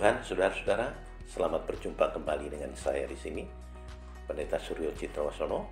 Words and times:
Tuhan, 0.00 0.24
saudara-saudara, 0.24 0.96
selamat 1.28 1.68
berjumpa 1.68 2.16
kembali 2.16 2.48
dengan 2.48 2.72
saya 2.72 3.04
di 3.04 3.12
sini, 3.20 3.44
Pendeta 4.24 4.56
Suryo 4.56 4.96
Citrawasono, 4.96 5.68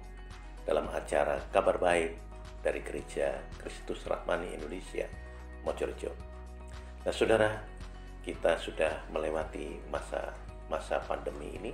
dalam 0.69 0.84
acara 0.93 1.41
Kabar 1.48 1.80
Baik 1.80 2.12
dari 2.61 2.84
Gereja 2.84 3.41
Kristus 3.56 4.05
Rahmani 4.05 4.52
Indonesia, 4.52 5.09
Mojorejo. 5.64 6.12
Nah, 7.09 7.12
saudara, 7.16 7.56
kita 8.20 8.61
sudah 8.61 9.01
melewati 9.09 9.80
masa 9.88 10.37
masa 10.69 11.01
pandemi 11.09 11.56
ini 11.56 11.73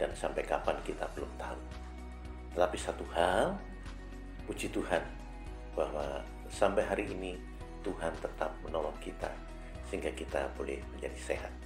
dan 0.00 0.16
sampai 0.16 0.48
kapan 0.48 0.80
kita 0.80 1.04
belum 1.12 1.28
tahu. 1.36 1.60
Tetapi 2.56 2.76
satu 2.80 3.04
hal, 3.12 3.52
puji 4.48 4.72
Tuhan 4.72 5.04
bahwa 5.76 6.24
sampai 6.48 6.88
hari 6.88 7.04
ini 7.12 7.36
Tuhan 7.84 8.16
tetap 8.24 8.56
menolong 8.64 8.96
kita 9.04 9.28
sehingga 9.92 10.08
kita 10.16 10.48
boleh 10.56 10.80
menjadi 10.96 11.20
sehat. 11.20 11.65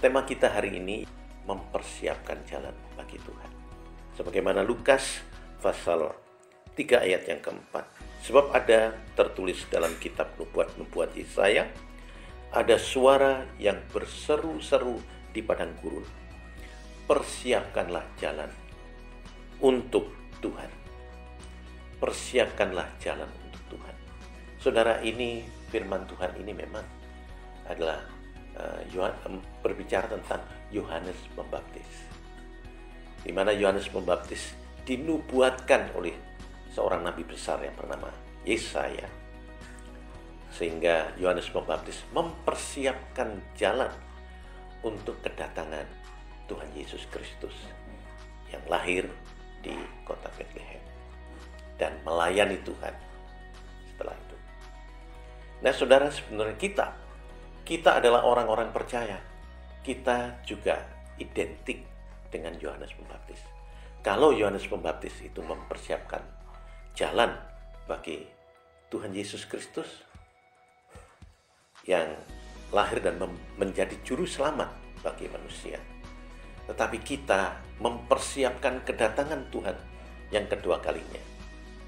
Tema 0.00 0.24
kita 0.24 0.48
hari 0.48 0.80
ini 0.80 1.04
mempersiapkan 1.44 2.40
jalan 2.48 2.72
bagi 2.96 3.20
Tuhan. 3.20 3.52
Sebagaimana 4.16 4.64
Lukas 4.64 5.20
pasal 5.60 6.16
3 6.72 7.04
ayat 7.04 7.28
yang 7.28 7.44
keempat. 7.44 7.84
Sebab 8.24 8.48
ada 8.48 8.96
tertulis 9.12 9.60
dalam 9.68 9.92
kitab 10.00 10.32
nubuat-nubuat 10.40 11.12
Yesaya, 11.12 11.68
ada 12.48 12.80
suara 12.80 13.44
yang 13.60 13.76
berseru-seru 13.92 14.96
di 15.36 15.44
padang 15.44 15.76
gurun. 15.84 16.08
Persiapkanlah 17.04 18.16
jalan 18.16 18.48
untuk 19.60 20.16
Tuhan. 20.40 20.72
Persiapkanlah 22.00 22.88
jalan 23.04 23.28
untuk 23.44 23.76
Tuhan. 23.76 23.96
Saudara 24.56 25.04
ini 25.04 25.44
firman 25.68 26.08
Tuhan 26.08 26.40
ini 26.40 26.56
memang 26.56 26.88
adalah 27.68 28.19
uh, 28.56 29.42
berbicara 29.62 30.10
tentang 30.10 30.42
Yohanes 30.70 31.18
Pembaptis. 31.34 31.90
Di 33.20 33.30
mana 33.30 33.52
Yohanes 33.52 33.90
Pembaptis 33.90 34.56
dinubuatkan 34.86 35.92
oleh 35.94 36.16
seorang 36.72 37.04
nabi 37.04 37.22
besar 37.26 37.60
yang 37.62 37.76
bernama 37.76 38.10
Yesaya. 38.46 39.06
Sehingga 40.50 41.14
Yohanes 41.20 41.46
Pembaptis 41.52 42.02
mempersiapkan 42.10 43.38
jalan 43.54 43.92
untuk 44.82 45.20
kedatangan 45.20 45.86
Tuhan 46.48 46.70
Yesus 46.74 47.06
Kristus 47.12 47.54
yang 48.50 48.64
lahir 48.66 49.06
di 49.60 49.76
kota 50.02 50.26
Bethlehem 50.34 50.82
dan 51.78 51.96
melayani 52.02 52.58
Tuhan 52.66 52.94
setelah 53.92 54.16
itu. 54.16 54.36
Nah, 55.60 55.72
saudara, 55.76 56.08
sebenarnya 56.08 56.56
kita 56.56 56.86
kita 57.70 58.02
adalah 58.02 58.26
orang-orang 58.26 58.74
percaya. 58.74 59.14
Kita 59.86 60.42
juga 60.42 60.82
identik 61.22 61.86
dengan 62.26 62.58
Yohanes 62.58 62.90
Pembaptis. 62.98 63.38
Kalau 64.02 64.34
Yohanes 64.34 64.66
Pembaptis 64.66 65.14
itu 65.22 65.38
mempersiapkan 65.38 66.18
jalan 66.98 67.30
bagi 67.86 68.26
Tuhan 68.90 69.14
Yesus 69.14 69.46
Kristus 69.46 70.02
yang 71.86 72.10
lahir 72.74 72.98
dan 72.98 73.22
menjadi 73.54 73.94
juru 74.02 74.26
selamat 74.26 74.74
bagi 75.06 75.30
manusia. 75.30 75.78
Tetapi 76.66 76.98
kita 77.06 77.54
mempersiapkan 77.78 78.82
kedatangan 78.82 79.46
Tuhan 79.54 79.78
yang 80.34 80.50
kedua 80.50 80.82
kalinya 80.82 81.22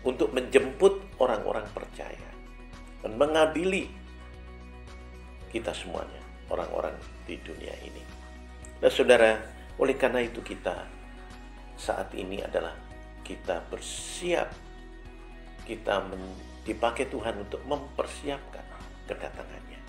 untuk 0.06 0.30
menjemput 0.30 1.18
orang-orang 1.18 1.66
percaya 1.74 2.30
dan 3.02 3.18
mengadili 3.18 4.01
kita 5.52 5.76
semuanya, 5.76 6.18
orang-orang 6.48 6.96
di 7.28 7.36
dunia 7.44 7.76
ini. 7.84 8.00
Nah 8.80 8.88
saudara, 8.88 9.36
oleh 9.76 9.94
karena 9.94 10.24
itu 10.24 10.40
kita 10.40 10.88
saat 11.76 12.08
ini 12.16 12.40
adalah 12.40 12.72
kita 13.22 13.62
bersiap, 13.68 14.48
kita 15.68 16.02
dipakai 16.66 17.06
Tuhan 17.12 17.44
untuk 17.46 17.62
mempersiapkan 17.68 18.64
kedatangannya. 19.06 19.80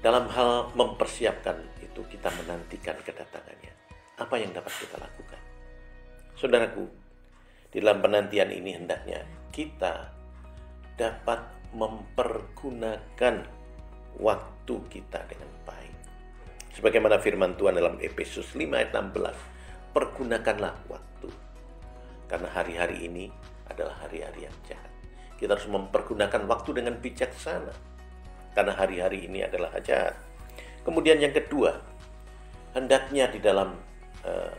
Dalam 0.00 0.30
hal 0.30 0.70
mempersiapkan 0.72 1.58
itu 1.82 2.00
kita 2.06 2.30
menantikan 2.30 2.94
kedatangannya. 3.02 3.74
Apa 4.16 4.38
yang 4.38 4.54
dapat 4.54 4.72
kita 4.78 4.96
lakukan? 4.96 5.40
Saudaraku, 6.38 6.86
di 7.72 7.82
dalam 7.82 8.00
penantian 8.00 8.48
ini 8.52 8.76
hendaknya 8.76 9.26
kita 9.50 10.12
dapat 10.96 11.40
mempergunakan 11.76 13.55
waktu 14.20 14.74
kita 14.88 15.20
dengan 15.28 15.50
baik. 15.64 15.96
Sebagaimana 16.76 17.16
firman 17.20 17.56
Tuhan 17.56 17.76
dalam 17.76 17.96
Efesus 18.00 18.52
5 18.52 18.68
ayat 18.76 18.92
16, 18.92 19.96
pergunakanlah 19.96 20.76
waktu. 20.92 21.28
Karena 22.28 22.48
hari-hari 22.52 23.08
ini 23.08 23.32
adalah 23.70 23.96
hari-hari 24.04 24.44
yang 24.44 24.56
jahat. 24.68 24.92
Kita 25.40 25.56
harus 25.56 25.68
mempergunakan 25.68 26.44
waktu 26.48 26.70
dengan 26.76 27.00
bijaksana. 27.00 27.72
Karena 28.52 28.72
hari-hari 28.76 29.28
ini 29.28 29.44
adalah 29.44 29.72
jahat. 29.80 30.16
Kemudian 30.84 31.20
yang 31.20 31.32
kedua, 31.32 31.76
hendaknya 32.76 33.28
di 33.32 33.40
dalam 33.40 33.76
uh, 34.24 34.52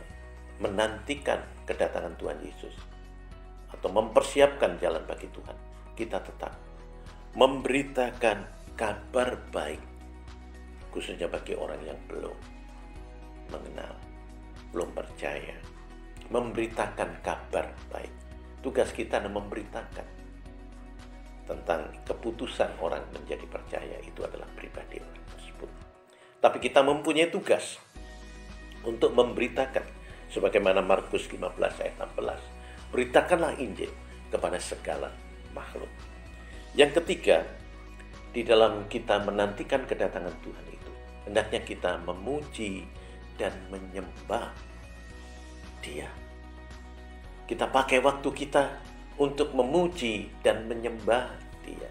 menantikan 0.58 1.38
kedatangan 1.66 2.18
Tuhan 2.18 2.38
Yesus 2.42 2.74
atau 3.70 3.88
mempersiapkan 3.94 4.78
jalan 4.82 5.02
bagi 5.06 5.30
Tuhan, 5.30 5.56
kita 5.94 6.18
tetap 6.18 6.52
memberitakan 7.38 8.57
kabar 8.78 9.34
baik 9.50 9.82
khususnya 10.94 11.26
bagi 11.26 11.52
orang 11.58 11.82
yang 11.82 11.98
belum 12.06 12.38
mengenal, 13.50 13.92
belum 14.70 14.94
percaya, 14.94 15.58
memberitakan 16.30 17.18
kabar 17.20 17.74
baik. 17.90 18.14
Tugas 18.62 18.94
kita 18.94 19.18
adalah 19.18 19.42
memberitakan 19.42 20.06
tentang 21.48 21.90
keputusan 22.04 22.76
orang 22.78 23.02
menjadi 23.14 23.46
percaya 23.48 23.96
itu 24.04 24.20
adalah 24.22 24.46
pribadi 24.54 25.00
orang 25.00 25.26
tersebut. 25.34 25.70
Tapi 26.38 26.58
kita 26.60 26.84
mempunyai 26.84 27.32
tugas 27.32 27.80
untuk 28.84 29.10
memberitakan 29.16 29.84
sebagaimana 30.30 30.84
Markus 30.84 31.26
15 31.26 31.56
ayat 31.58 31.96
16. 32.14 32.94
Beritakanlah 32.94 33.56
Injil 33.58 33.90
kepada 34.28 34.60
segala 34.60 35.08
makhluk. 35.56 35.90
Yang 36.76 37.00
ketiga, 37.00 37.57
di 38.38 38.46
dalam 38.46 38.86
kita 38.86 39.18
menantikan 39.26 39.82
kedatangan 39.82 40.30
Tuhan 40.46 40.66
itu, 40.70 40.92
hendaknya 41.26 41.58
kita 41.58 41.98
memuji 42.06 42.86
dan 43.34 43.50
menyembah 43.66 44.54
Dia. 45.82 46.06
Kita 47.50 47.66
pakai 47.66 47.98
waktu 47.98 48.30
kita 48.30 48.78
untuk 49.18 49.50
memuji 49.58 50.30
dan 50.46 50.70
menyembah 50.70 51.34
Dia. 51.66 51.90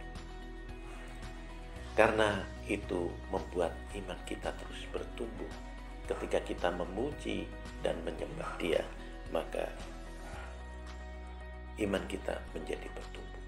Karena 1.99 2.39
itu 2.63 3.11
membuat 3.27 3.75
iman 3.99 4.19
kita 4.23 4.47
terus 4.55 4.87
bertumbuh. 4.95 5.51
Ketika 6.07 6.39
kita 6.47 6.71
memuji 6.71 7.43
dan 7.83 7.99
menyembah 8.07 8.55
Dia, 8.55 8.87
maka 9.35 9.67
iman 11.83 12.03
kita 12.07 12.39
menjadi 12.55 12.87
bertumbuh. 12.95 13.43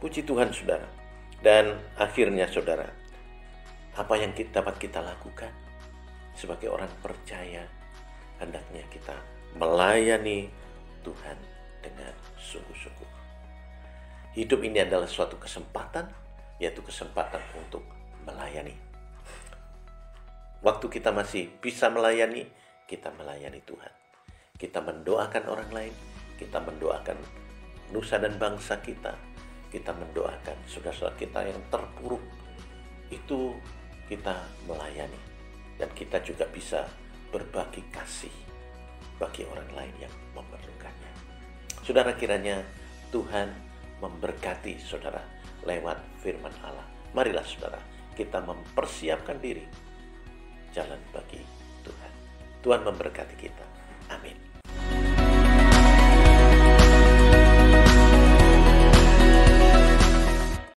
Puji 0.00 0.24
Tuhan, 0.24 0.48
saudara. 0.56 1.04
Dan 1.44 1.76
akhirnya 2.00 2.48
saudara, 2.48 2.88
apa 3.96 4.14
yang 4.16 4.32
kita, 4.32 4.60
dapat 4.60 4.76
kita 4.80 5.00
lakukan 5.00 5.52
sebagai 6.36 6.68
orang 6.68 6.90
percaya, 7.00 7.64
hendaknya 8.40 8.84
kita 8.92 9.16
melayani 9.56 10.52
Tuhan 11.00 11.38
dengan 11.80 12.12
sungguh-sungguh. 12.36 13.10
Hidup 14.36 14.60
ini 14.60 14.84
adalah 14.84 15.08
suatu 15.08 15.40
kesempatan, 15.40 16.12
yaitu 16.60 16.84
kesempatan 16.84 17.40
untuk 17.56 17.80
melayani. 18.28 18.76
Waktu 20.60 20.86
kita 20.92 21.12
masih 21.12 21.52
bisa 21.60 21.88
melayani, 21.88 22.44
kita 22.84 23.12
melayani 23.16 23.64
Tuhan. 23.64 23.92
Kita 24.56 24.84
mendoakan 24.84 25.44
orang 25.48 25.70
lain, 25.72 25.94
kita 26.36 26.60
mendoakan 26.60 27.16
nusa 27.92 28.20
dan 28.20 28.36
bangsa 28.36 28.76
kita, 28.80 29.16
kita 29.70 29.90
mendoakan 29.92 30.56
saudara-saudara 30.66 31.18
kita 31.18 31.40
yang 31.46 31.60
terpuruk 31.68 32.22
itu 33.10 33.54
kita 34.06 34.34
melayani 34.66 35.18
dan 35.76 35.90
kita 35.92 36.22
juga 36.22 36.46
bisa 36.50 36.86
berbagi 37.30 37.82
kasih 37.90 38.32
bagi 39.18 39.42
orang 39.48 39.68
lain 39.74 39.94
yang 40.08 40.14
memerlukannya. 40.36 41.12
Saudara 41.82 42.14
kiranya 42.14 42.62
Tuhan 43.10 43.50
memberkati 43.98 44.78
saudara 44.82 45.22
lewat 45.64 45.98
firman 46.22 46.52
Allah. 46.62 46.86
Marilah 47.16 47.44
saudara 47.46 47.80
kita 48.14 48.40
mempersiapkan 48.44 49.40
diri 49.40 49.64
jalan 50.72 51.00
bagi 51.12 51.40
Tuhan. 51.84 52.12
Tuhan 52.60 52.80
memberkati 52.84 53.34
kita. 53.36 53.66
Amin. 54.12 54.45